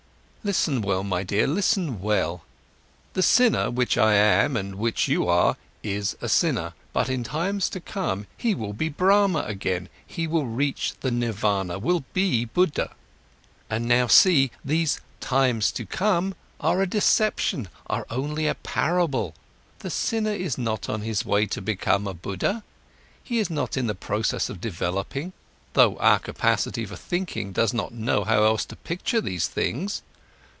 [0.43, 2.43] "Listen well, my dear, listen well!
[3.13, 7.69] The sinner, which I am and which you are, is a sinner, but in times
[7.69, 13.87] to come he will be Brahma again, he will reach the Nirvana, will be Buddha—and
[13.87, 19.35] now see: these 'times to come' are a deception, are only a parable!
[19.77, 22.63] The sinner is not on his way to become a Buddha,
[23.23, 25.33] he is not in the process of developing,
[25.73, 30.01] though our capacity for thinking does not know how else to picture these things.